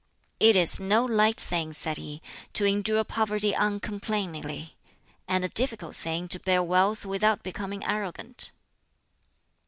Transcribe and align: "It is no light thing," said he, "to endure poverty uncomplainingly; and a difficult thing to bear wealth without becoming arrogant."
"It 0.39 0.55
is 0.55 0.79
no 0.79 1.05
light 1.05 1.39
thing," 1.39 1.73
said 1.73 1.97
he, 1.97 2.23
"to 2.53 2.65
endure 2.65 3.03
poverty 3.03 3.53
uncomplainingly; 3.53 4.75
and 5.27 5.45
a 5.45 5.49
difficult 5.49 5.95
thing 5.95 6.27
to 6.29 6.39
bear 6.39 6.63
wealth 6.63 7.05
without 7.05 7.43
becoming 7.43 7.83
arrogant." 7.83 8.51